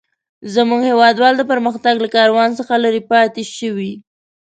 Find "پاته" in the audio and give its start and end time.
3.09-3.41